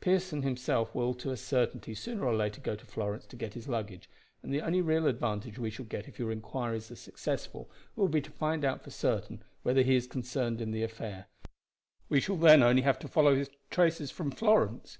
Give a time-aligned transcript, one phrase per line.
[0.00, 3.68] Pearson himself will, to a certainty, sooner or later, go to Florence to get his
[3.68, 4.08] luggage,
[4.42, 8.20] and the only real advantage we shall get if your inquiries are successful will be
[8.20, 11.26] to find out for certain whether he is concerned in the affair.
[12.08, 14.98] We shall then only have to follow his traces from Florence."